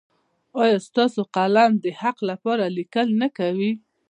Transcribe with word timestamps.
ایا 0.61 0.77
ستاسو 0.87 1.21
قلم 1.35 1.71
د 1.83 1.85
حق 2.01 2.17
لپاره 2.29 2.63
لیکل 2.77 3.07
نه 3.21 3.27
کوي؟ 3.37 3.71